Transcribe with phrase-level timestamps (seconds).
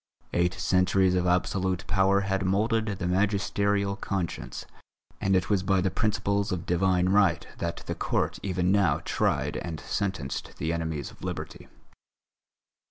[0.33, 4.65] Eight centuries of absolute power had moulded the magisterial conscience,
[5.19, 9.57] and it was by the principles of Divine Right that the Court even now tried
[9.57, 11.67] and sentenced the enemies of Liberty.